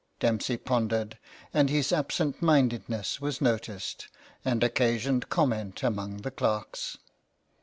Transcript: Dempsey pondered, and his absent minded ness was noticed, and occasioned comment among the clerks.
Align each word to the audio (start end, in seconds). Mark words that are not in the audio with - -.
Dempsey 0.19 0.57
pondered, 0.57 1.19
and 1.53 1.69
his 1.69 1.91
absent 1.91 2.41
minded 2.41 2.89
ness 2.89 3.21
was 3.21 3.39
noticed, 3.39 4.07
and 4.43 4.63
occasioned 4.63 5.29
comment 5.29 5.83
among 5.83 6.17
the 6.23 6.31
clerks. 6.31 6.97